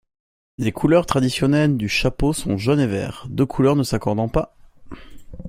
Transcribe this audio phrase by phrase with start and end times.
[0.57, 4.57] Les couleurs traditionnelles du chapeau sont jaune et vert, deux couleurs ne s'accordant pas.